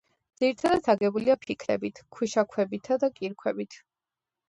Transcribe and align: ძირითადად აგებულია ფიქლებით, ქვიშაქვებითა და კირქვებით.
ძირითადად 0.39 0.89
აგებულია 0.93 1.35
ფიქლებით, 1.45 2.03
ქვიშაქვებითა 2.19 3.01
და 3.07 3.15
კირქვებით. 3.21 3.83